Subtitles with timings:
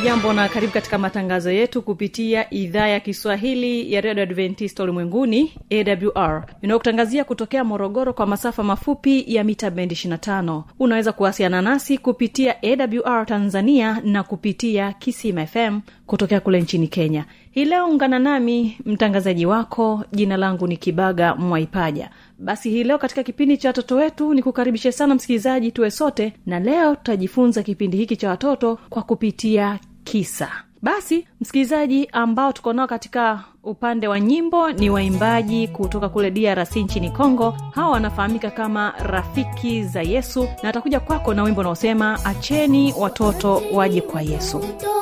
[0.00, 6.46] hujambo na karibu katika matangazo yetu kupitia idhaa ya kiswahili ya redio adventista ulimwenguni awr
[6.62, 13.26] inayokutangazia kutokea morogoro kwa masafa mafupi ya mita bendi 25 unaweza kuwasiliana nasi kupitia awr
[13.26, 17.24] tanzania na kupitia kisima fm kutokea kule nchini kenya.
[17.50, 22.10] Hii leo ungana nami mtangazaji wako jina langu ni kibaga mwaipaja.
[22.38, 26.60] Basi hii leo katika kipindi cha watoto wetu ni kukaribishe sana msikilizaji tuwe sote na
[26.60, 29.78] leo tutajifunza kipindi hiki cha watoto kwa kupitia
[30.10, 30.48] kisa.
[30.82, 37.10] Basi msikilizaji ambao tuko nao katika upande wa nyimbo ni waimbaji kutoka kule drc nchini
[37.10, 43.62] congo hawa wanafahamika kama rafiki za yesu na atakuja kwako na wimbo unaosema acheni watoto
[43.72, 44.56] waje kwa yesu.
[44.56, 45.00] Watoto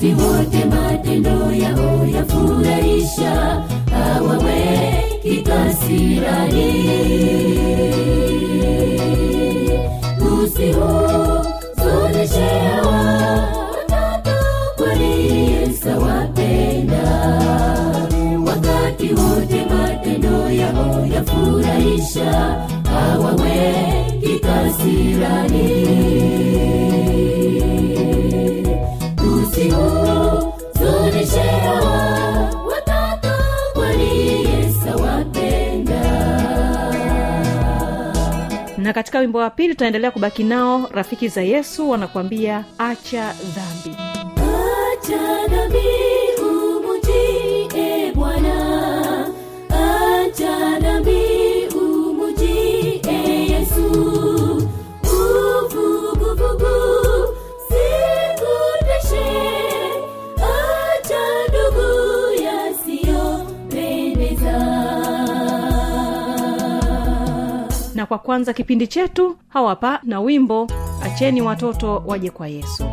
[0.00, 3.62] wakati wote matendo yao yafurahisha.
[3.92, 6.90] Hawaweki kasirani
[11.40, 12.50] usihuzunishe
[12.86, 14.36] watoto
[14.76, 17.04] kwani Yesu awapenda.
[18.46, 22.30] Wakati wote matendo yao yafurahisha.
[22.92, 25.90] Hawaweki kasirani
[38.80, 40.88] na katika wimbo wa pili tutaendelea kubaki nao.
[40.92, 43.96] Rafiki za yesu wanakuambia acha dhambi.
[44.92, 45.78] Acha dhambi
[68.10, 70.66] kwa kwanza kipindi chetu hawapa na wimbo
[71.02, 72.84] acheni watoto waje kwa yesu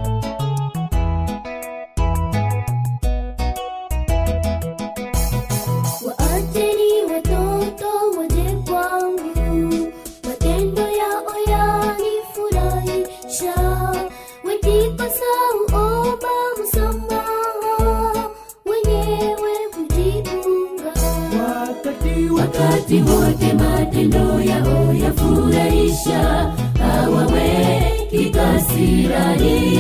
[22.88, 29.78] wakati wote matendo yao yafurahisha hawaweki kasirani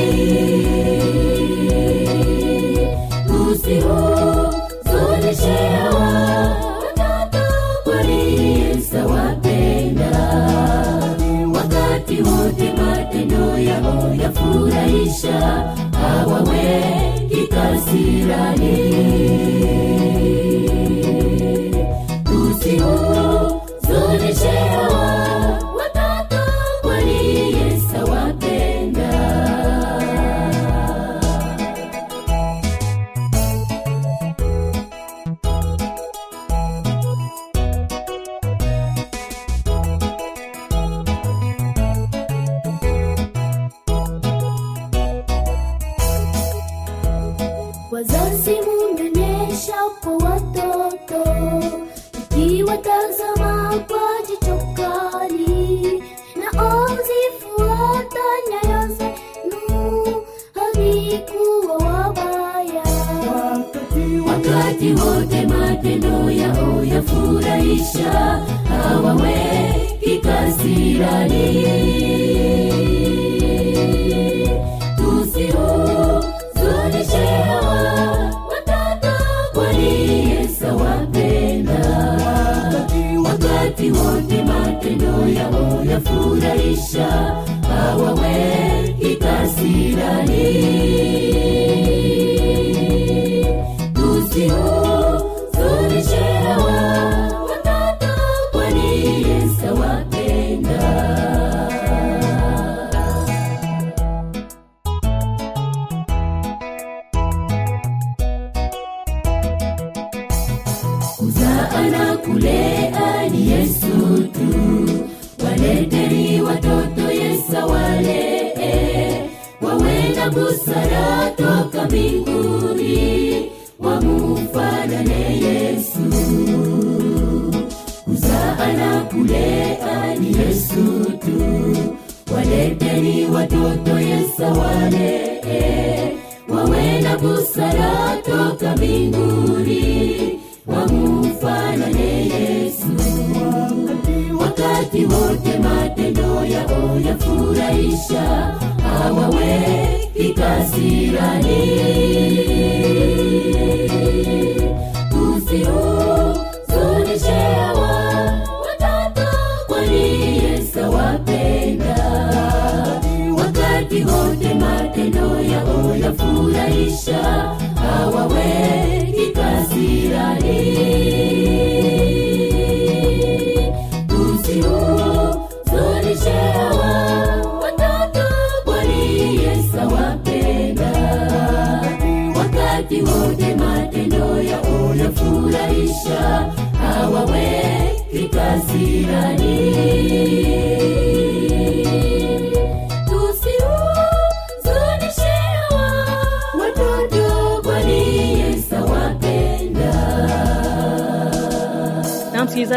[3.52, 6.10] usihuzunishe hawa
[6.80, 7.44] watoto
[7.84, 8.98] kwani Yesu
[11.54, 15.40] wakati wote matendo yao yafurahisha
[16.02, 18.98] hawaweki kasirani
[47.98, 49.74] wazazi mumenyesha
[50.04, 51.24] kwa watoto
[52.36, 56.04] ikiwatazama kwa jicho kali
[56.36, 60.24] na ozifuata nyayo zenu
[60.54, 62.84] havikuwa wabaya.
[64.28, 68.12] Wakati wote matendo yao yafurahisha
[68.70, 72.07] hawaweki kasirani
[85.98, 87.08] itafurahisha
[87.70, 88.36] hawawe
[89.12, 90.48] ikasirani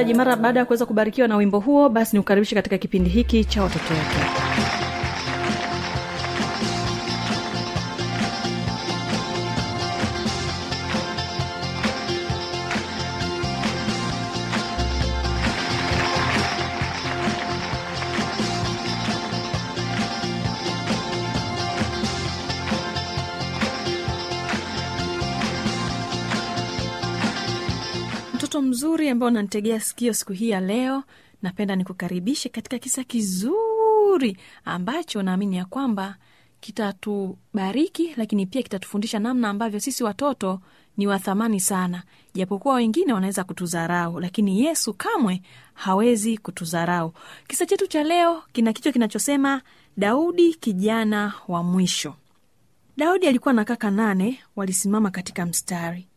[0.00, 3.62] msikilizaji mara baada ya kuweza kubarikiwa na wimbo huo basi nikukaribishe katika kipindi hiki cha
[3.62, 4.39] watoto wetu
[28.80, 31.02] mzuri ambao unanitegea sikio siku hii ya leo.
[31.42, 36.16] Napenda nikukaribishe katika kisa kizuri ambacho naamini ya kwamba
[36.60, 40.60] kitatubariki lakini pia kitatufundisha namna ambavyo sisi watoto
[40.96, 42.02] ni wa thamani sana.
[42.34, 45.42] Japokuwa wengine wanaweza kutudharau lakini yesu kamwe
[45.74, 47.12] hawezi kutudharau.
[47.48, 49.62] Kisa chetu cha leo kina kichwa kinachosema
[49.96, 52.14] daudi kijana wa mwisho.
[52.96, 56.09] Daudi alikuwa na kaka nane walisimama katika mstari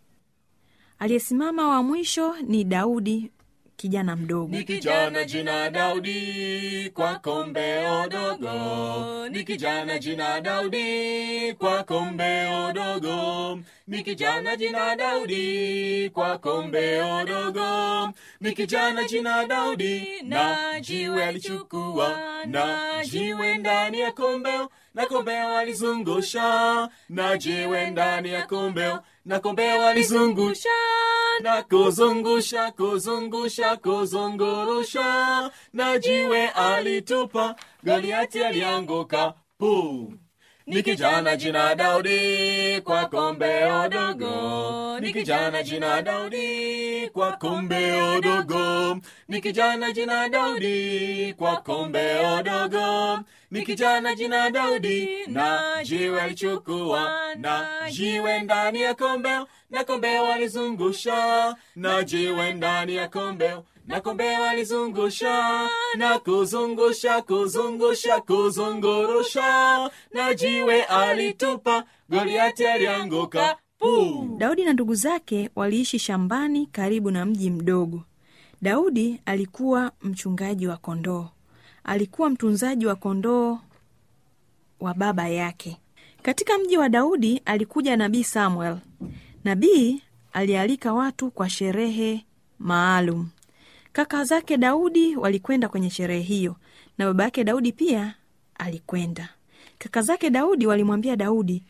[1.04, 3.32] aliyesimama wa mwisho ni daudi
[3.76, 4.56] kijana mdogo.
[4.58, 9.28] Ni kijana jina Daudi kwa kombe odogo.
[9.30, 18.10] ni kijana jina Daudi kwa kombeo dogo, ni kijana jina Daudi kwa kombeo dogo,
[18.42, 26.90] ni kijana jina Daudi na jiwe alichukua na jiwe ndani ya kombeo na kombeo alizungusha
[27.09, 30.69] na jiwe ndani ya kombeo na kombeo alizungusha
[31.42, 35.52] na kuzungusha kuzungusha kuzungurusha.
[35.73, 37.56] Na jiwe alitupa.
[37.83, 39.33] goliati alianguka.
[39.57, 40.14] Pu
[40.68, 48.97] ni kijana jina daudi kwa kombeo dogo ni kijana jina daudi kwa kombeo dogo
[49.28, 53.19] ni kijana jina daudi kwa kombeo dogo
[53.54, 61.56] ni kijana jina daudi na jiwe alichukua na jiwe ndani ya kombeo na kombeo alizungusha
[61.76, 65.68] na jiwe ndani ya kombeo na kombeo alizungusha
[65.98, 74.36] na kuzungusha kuzungusha kuzungurusha na jiwe alitupa goliati alianguka puu.
[74.38, 78.04] Daudi na ndugu zake waliishi shambani karibu na mji mdogo.
[78.62, 81.28] Daudi alikuwa mchungaji wa kondoo
[81.83, 83.59] alikuwa mtunzaji wa kondoo
[84.80, 85.78] wa baba yake.
[86.21, 88.78] Katika mji wa daudi alikuja nabii samuel.
[89.44, 90.02] Nabii
[90.33, 92.25] alialika watu kwa sherehe
[92.59, 93.30] maalum.
[93.94, 96.56] Kaka zake daudi walikwenda kwenye sherehe hiyo
[96.97, 98.16] na baba yake daudi pia
[98.56, 99.30] alikwenda.
[99.78, 101.63] Kaka zake daudi walimwambia daudi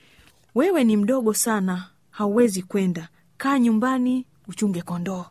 [0.55, 3.09] wewe ni mdogo sana hauwezi kwenda.
[3.37, 5.25] Kaa nyumbani uchunge kondoo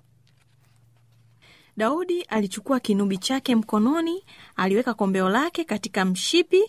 [1.82, 4.24] daudi alichukua kinubi chake mkononi
[4.56, 6.62] aliweka kombeo lake katika mshipi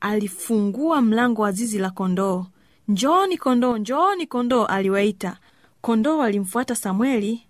[0.00, 2.46] alifungua mlango wa zizi la kondoo.
[2.88, 5.36] Njooni kondoo njooni kondoo aliwaita.
[5.80, 7.46] Kondoo walimfuata samueli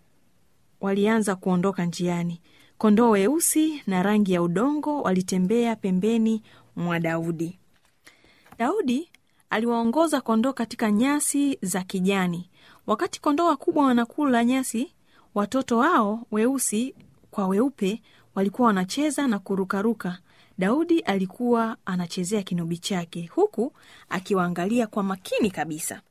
[0.81, 2.41] walianza kuondoka njiani.
[2.79, 6.43] Kondoo weusi na rangi ya udongo walitembea pembeni
[6.77, 7.59] mwa daudi.
[8.59, 9.09] Daudi
[9.51, 12.51] aliwaongoza kondoo katika nyasi za kijani.
[12.87, 14.93] Wakati kondoo wakubwa wanakula nyasi
[15.35, 16.95] watoto wao weusi
[17.31, 18.03] kwa weupe
[18.35, 20.19] walikuwa wanacheza na kurukaruka.
[20.59, 23.73] Daudi alikuwa anachezea kinubi chake huku
[24.09, 26.03] akiwaangalia kwa makini kabisa.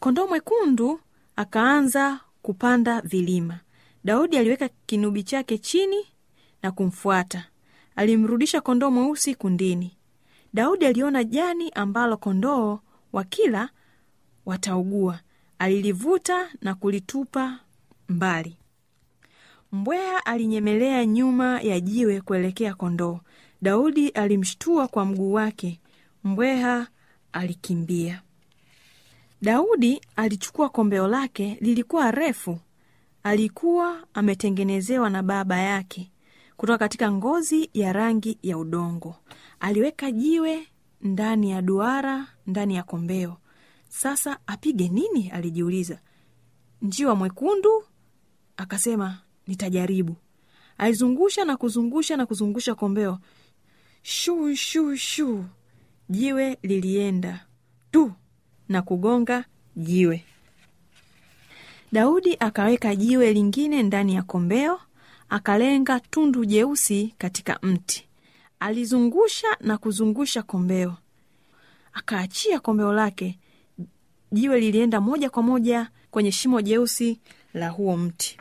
[0.00, 1.00] Kondoo mwekundu
[1.36, 3.60] akaanza kupanda vilima.
[4.04, 6.06] Daudi aliweka kinubi chake chini
[6.62, 7.46] na kumfuata.
[7.96, 9.96] Alimrudisha kondoo mweusi kundini.
[10.54, 12.80] Daudi aliona jani ambalo kondoo
[13.12, 13.68] wakila
[14.46, 15.20] wataugua.
[15.58, 17.58] Alilivuta na kulitupa
[18.08, 18.56] mbali.
[19.72, 23.20] Mbweha alinyemelea nyuma ya jiwe kuelekea kondoo.
[23.62, 25.80] Daudi alimshtua kwa mguu wake.
[26.24, 26.86] Mbweha
[27.32, 28.22] alikimbia.
[29.42, 32.58] Daudi alichukua kombeo lake lilikuwa refu.
[33.22, 36.10] Alikuwa ametengenezewa na baba yake
[36.56, 39.14] kutoka katika ngozi ya rangi ya udongo.
[39.60, 40.66] Aliweka jiwe
[41.02, 43.36] ndani ya duara ndani ya kombeo.
[43.88, 45.30] Sasa apige nini?
[45.30, 45.98] Alijiuliza.
[46.82, 47.84] Njiwa mwekundu
[48.58, 50.16] akasema nitajaribu.
[50.78, 53.18] Alizungusha na kuzungusha na kuzungusha kombeo.
[54.02, 55.44] Shuu shuu shuu
[56.08, 57.46] jiwe lilienda
[57.90, 58.12] tu
[58.68, 59.44] na kugonga
[59.76, 60.24] jiwe.
[61.92, 64.80] Daudi akaweka jiwe lingine ndani ya kombeo
[65.28, 68.08] akalenga tundu jeusi katika mti.
[68.60, 70.96] Alizungusha na kuzungusha kombeo.
[71.92, 73.38] Akaachia kombeo lake.
[74.32, 77.20] Jiwe lilienda moja kwa moja kwenye shimo jeusi
[77.54, 78.38] la huo mti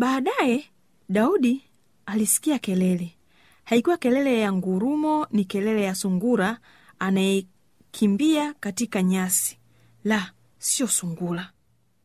[0.00, 0.64] baadaye
[1.08, 1.62] daudi
[2.06, 3.16] alisikia kelele.
[3.64, 6.58] Haikuwa kelele ya ngurumo ni kelele ya sungura
[6.98, 9.58] anayekimbia katika nyasi.
[10.04, 11.52] La sio sungura.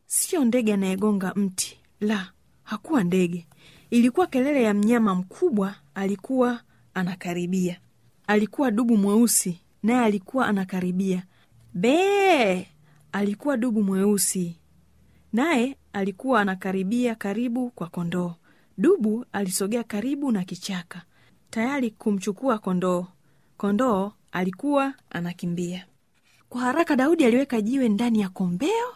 [0.06, 1.78] Sio ndege anayegonga mti.
[2.00, 3.46] La hakuwa ndege.
[3.90, 6.60] Ilikuwa kelele ya mnyama mkubwa alikuwa
[6.94, 7.80] anakaribia.
[8.26, 11.26] Alikuwa dubu mweusi naye alikuwa anakaribia.
[11.74, 12.66] Bee!
[13.12, 14.56] Alikuwa dubu mweusi
[15.32, 18.34] naye alikuwa anakaribia karibu kwa kondoo.
[18.78, 21.02] Dubu alisogea karibu na kichaka
[21.50, 23.06] tayari kumchukua kondoo.
[23.56, 25.86] Kondoo alikuwa anakimbia.
[26.48, 28.88] Kwa haraka daudi aliweka jiwe ndani ya kombeo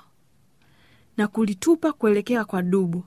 [1.16, 3.04] na kulitupa kuelekea kwa dubu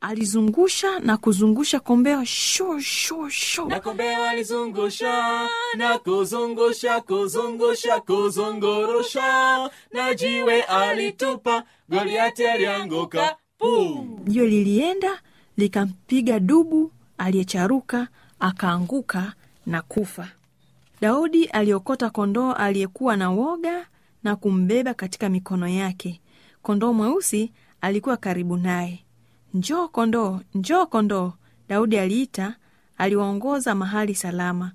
[0.00, 2.24] alizungusha na kuzungusha kombeo
[3.68, 9.70] na kombeo alizungusha na kuzungusha kuzungusha kuzungurusha.
[9.92, 13.36] Na jiwe alitupa goliati alianguka
[14.24, 15.20] jiwe lilienda
[15.56, 18.08] likampiga dubu aliyecharuka
[18.40, 19.32] akaanguka
[19.66, 20.28] na kufa.
[21.00, 23.86] Daudi aliokota kondoo aliyekuwa na woga
[24.24, 26.20] na kumbeba katika mikono yake.
[26.62, 28.98] Kondoo mweusi alikuwa karibu naye
[29.56, 31.32] njoo kondoo njoo kondoo
[31.68, 32.54] daudi aliita
[32.98, 34.72] aliwaongoza mahali salama.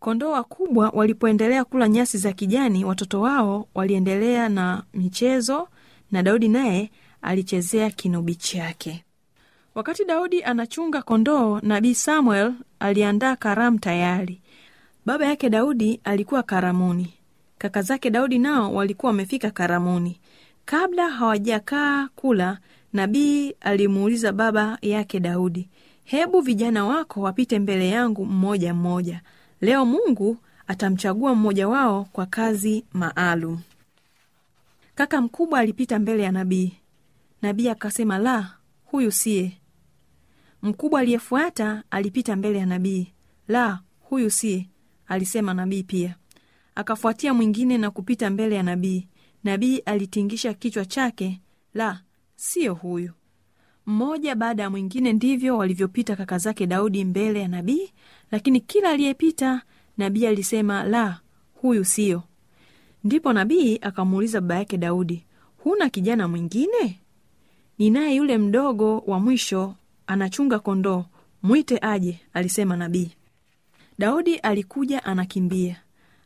[0.00, 5.68] Kondoo wakubwa walipoendelea kula nyasi za kijani watoto wao waliendelea na michezo
[6.10, 6.90] na daudi naye
[7.22, 9.04] alichezea kinubi chake.
[9.74, 14.40] Wakati daudi anachunga kondoo nabii samuel aliandaa karamu tayari.
[15.06, 17.14] Baba yake daudi alikuwa karamuni.
[17.58, 20.20] Kaka zake daudi nao walikuwa wamefika karamuni.
[20.64, 22.58] Kabla hawajakaa kula
[22.92, 25.68] nabii alimuuliza baba yake daudi
[26.04, 29.20] hebu vijana wako wapite mbele yangu mmoja mmoja.
[29.60, 33.60] Leo mungu atamchagua mmoja wao kwa kazi maalum.
[34.94, 36.72] Kaka mkubwa alipita mbele ya nabii.
[37.42, 39.58] Nabii akasema la huyu siye.
[40.62, 43.12] Mkubwa aliyefuata alipita mbele ya nabii.
[43.48, 44.68] La huyu siye
[45.06, 46.16] alisema nabii pia.
[46.74, 49.08] Akafuatia mwingine na kupita mbele ya nabii.
[49.44, 51.40] Nabii alitingisha kichwa chake
[51.74, 52.00] la
[52.44, 53.10] siyo huyu.
[53.86, 57.92] Mmoja baada ya mwingine ndivyo walivyopita kaka zake daudi mbele ya nabii
[58.30, 59.62] lakini kila aliyepita
[59.98, 61.20] nabii alisema la
[61.54, 62.22] huyu siyo
[63.04, 65.24] ndipo nabii akamuuliza baba yake daudi
[65.56, 67.00] huna kijana mwingine?
[67.78, 69.74] Ninaye yule mdogo wa mwisho
[70.06, 71.04] anachunga kondoo
[71.42, 73.10] mwite aje alisema nabii.
[73.98, 75.76] Daudi alikuja anakimbia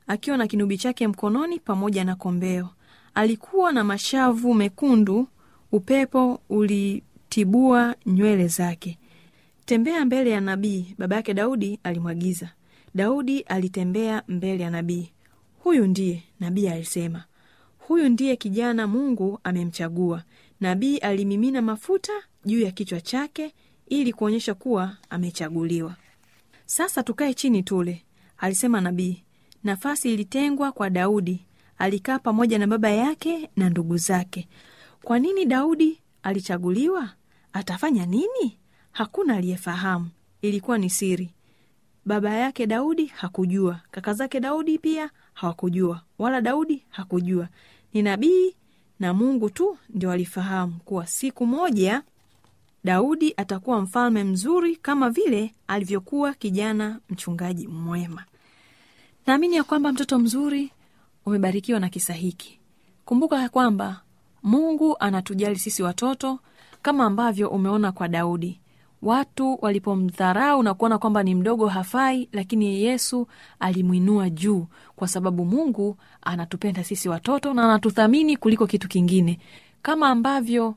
[0.07, 2.69] akiwa na kinubi chake mkononi pamoja na kombeo.
[3.15, 5.29] Alikuwa na mashavu mekundu
[5.77, 8.99] upepo ulitibua nywele zake.
[9.65, 12.51] Tembea mbele ya nabii baba yake daudi alimwagiza.
[12.95, 15.11] Daudi alitembea mbele ya nabii.
[15.59, 17.25] Huyu ndiye nabii alisema.
[17.79, 20.23] Huyu ndiye kijana mungu amemchagua.
[20.61, 22.13] Nabii alimimina mafuta
[22.45, 23.55] juu ya kichwa chake
[23.89, 25.97] ili kuonyesha kuwa amechaguliwa.
[26.67, 28.03] Sasa tukae chini tule
[28.39, 29.23] alisema nabii.
[29.65, 31.41] Nafasi ilitengwa kwa daudi.
[31.79, 34.49] Alikaa pamoja na baba yake na ndugu zake
[35.07, 37.11] kwa nini daudi alichaguliwa?
[37.53, 38.59] Atafanya nini?
[38.93, 40.09] Hakuna aliyefahamu.
[40.43, 41.31] Ilikuwa ni siri.
[42.05, 43.81] Baba yake daudi hakujua.
[43.91, 46.03] Kaka zake daudi pia hawakujua.
[46.19, 47.49] Wala daudi hakujua.
[47.95, 48.55] Ni nabii
[49.01, 52.03] na mungu tu ndio alifahamu kuwa siku moja
[52.85, 58.25] daudi atakuwa mfalme mzuri kama vile alivyokuwa kijana mchungaji mwema.
[59.27, 60.71] Naamini ya kwamba mtoto mzuri
[61.27, 62.59] umebarikiwa na kisa hiki.
[63.05, 64.01] Kumbuka kwamba
[64.51, 66.39] mungu anatujali sisi watoto
[66.83, 68.61] kama ambavyo umeona kwa daudi.
[69.03, 73.27] Watu walipomdharau na kuona kwamba ni mdogo hafai lakini yesu
[73.61, 79.39] alimwinua juu kwa sababu mungu anatupenda sisi watoto na anatuthamini kuliko kitu kingine.
[79.83, 80.75] Kama ambavyo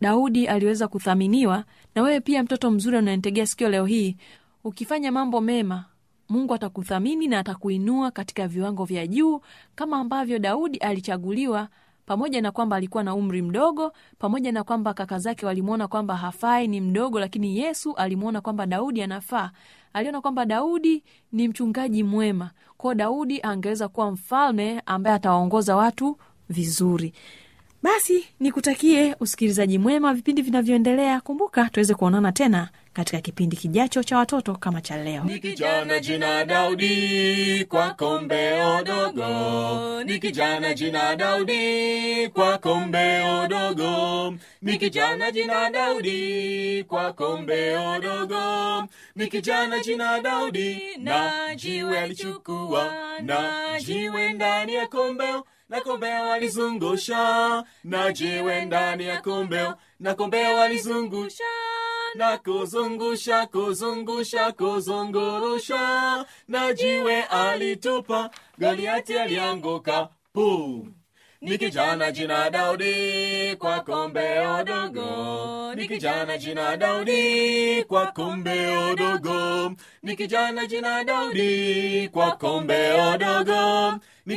[0.00, 1.64] daudi aliweza kuthaminiwa
[1.94, 4.16] na wewe pia mtoto mzuri unanitegea sikio leo hii
[4.64, 5.84] ukifanya mambo mema
[6.28, 9.40] mungu atakuthamini na atakuinua katika viwango vya juu
[9.74, 11.68] kama ambavyo daudi alichaguliwa
[12.08, 16.68] pamoja na kwamba alikuwa na umri mdogo pamoja na kwamba kaka zake walimwona kwamba hafai
[16.68, 19.50] ni mdogo lakini yesu alimwona kwamba daudi anafaa.
[19.92, 22.50] Aliona kwamba daudi ni mchungaji mwema.
[22.76, 26.16] Kwao daudi angeweza kuwa mfalme ambaye atawaongoza watu
[26.48, 27.12] vizuri.
[27.82, 31.20] Basi nikutakie usikilizaji mwema vipindi vinavyoendelea.
[31.20, 32.68] Kumbuka tuweze kuonana tena
[32.98, 35.24] katika kipindi kijacho cha watoto kama cha leo.
[35.24, 44.78] Ni kijana jina daudi kwa kombeo dogo ni kijana jina daudi kwa kombeo dogo ni
[44.78, 48.84] kijana jina daudi kwa kombeo dogo
[49.16, 57.64] ni kijana jina daudi na jiwe alichukua na jiwe ndani ya kombeo na kombeo alizungusha.
[57.84, 61.44] Na jiwe ndani ya kombeo na kombeo alizungusha
[62.14, 66.24] na kuzungusha kuzungusha kuzungurusha.
[66.48, 70.08] Na jiwe alitupa goliati alianguka.
[70.32, 70.86] Pu
[71.40, 75.88] ni kijana jina daudi kwa kombeo dogo ni
[76.38, 80.16] jina daudi kwa kombeo dogo ni
[80.66, 83.94] jina daudi kwa kombeo dogo
[84.26, 84.36] ni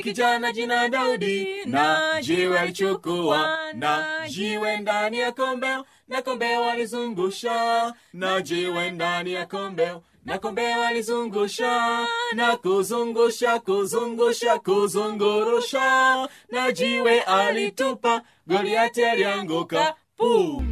[0.53, 8.91] jina daudi na jiwe alichukua na jiwe ndani ya kombeo na kombeo alizungusha na jiwe
[8.91, 10.03] ndani ya kombeo.
[10.25, 16.27] Na kombeo alizungusha na kuzungusha kuzungusha kuzungurusha.
[16.51, 19.95] Na jiwe alitupa goliati alianguka.
[20.17, 20.63] Puu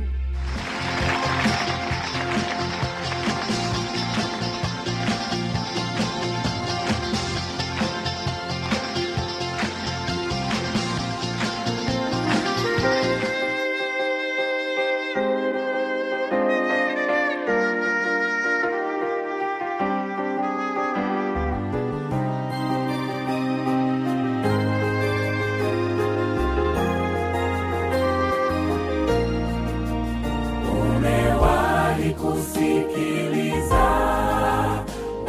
[32.40, 33.86] kusikiliza.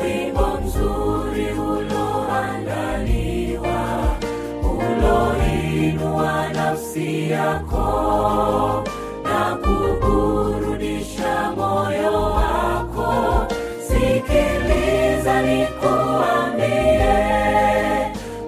[0.02, 2.98] Wimbo mzuri uloandaliwa
[4.62, 8.84] uloinua nafsi yako
[9.24, 13.46] na kuburudisha moyo wako.
[13.88, 17.14] Sikiliza nikuambie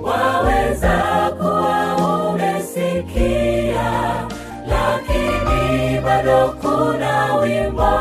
[0.02, 1.96] waweza kuwa
[2.30, 3.92] umesikia
[4.66, 7.92] lakini bado kuna wimbo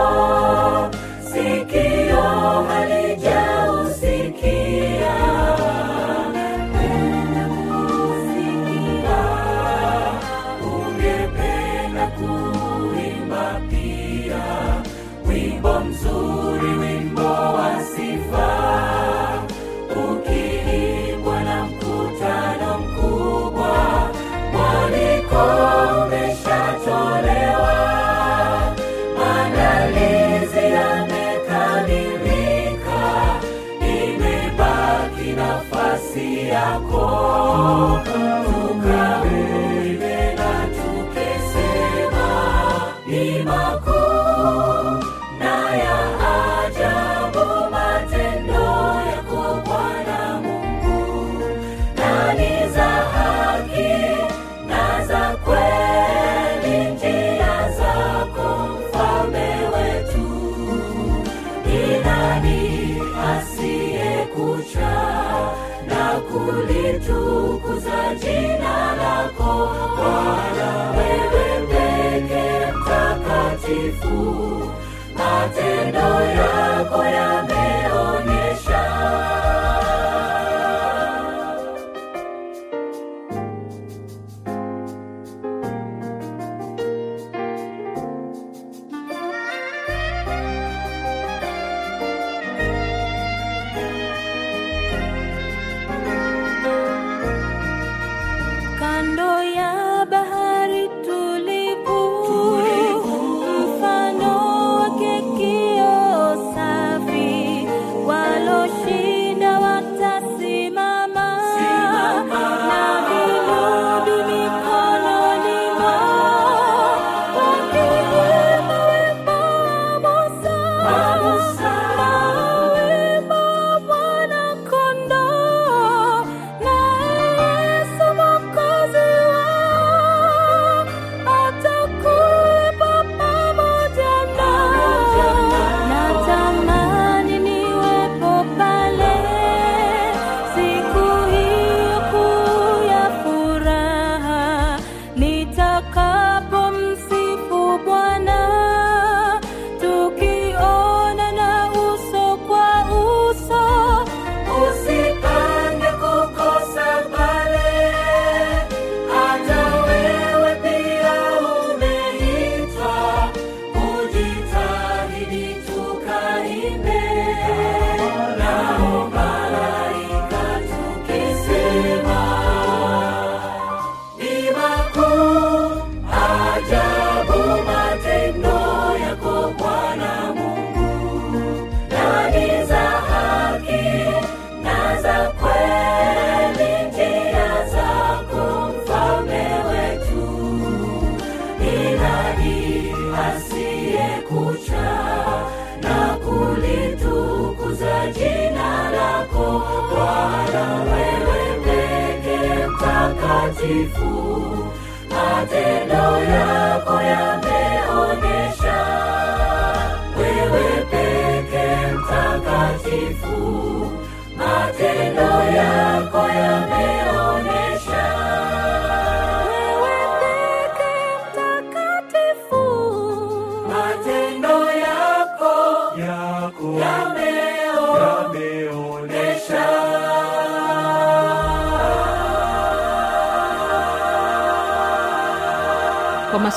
[203.82, 204.66] mtakatifu
[205.10, 205.81] matendo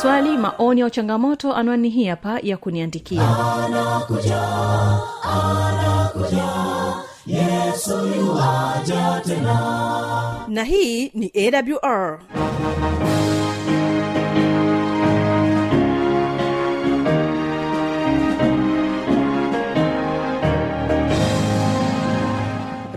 [0.05, 3.23] maswali maoni au changamoto anwani hii hapa ya kuniandikia.
[10.49, 12.19] Na hii ni awr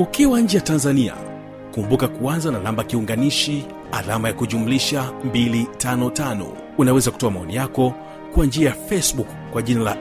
[0.00, 1.14] ukiwa nje ya tanzania
[1.74, 6.46] kumbuka kuanza na namba kiunganishi alama ya kujumlisha 255
[6.78, 7.94] unaweza kutoa maoni yako
[8.34, 9.96] kwa njia ya facebook kwa jina la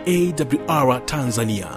[0.67, 1.67] awr tanzania.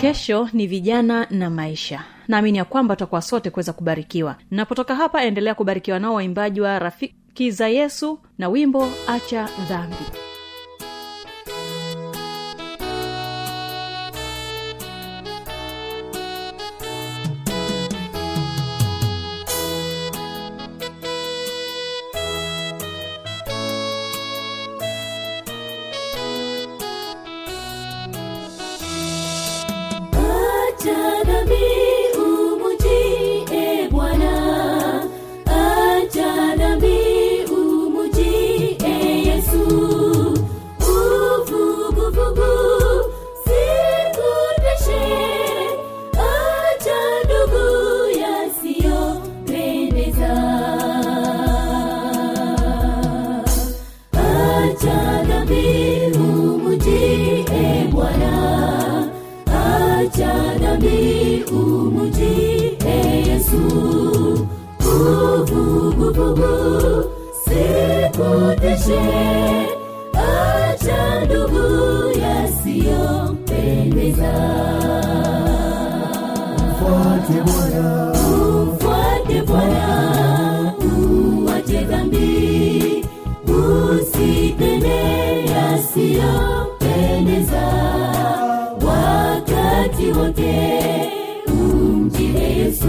[0.00, 2.04] Kesho ni vijana na maisha.
[2.28, 4.36] Naamini ya kwamba tutakuwa sote kuweza kubarikiwa.
[4.50, 7.14] Napotoka hapa endelea kubarikiwa nao waimbaji wa rafiki
[7.50, 10.19] za yesu na wimbo acha dhambi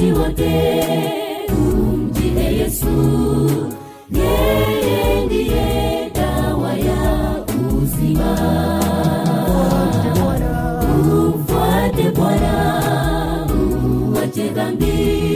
[0.00, 0.82] wakati wote.
[1.52, 2.86] Umjie yesu.
[4.12, 7.44] Yeye ndiye dawa ya
[7.82, 8.36] uzima.
[11.12, 12.76] Umfuate bwana.
[14.12, 15.29] Uwache dhambi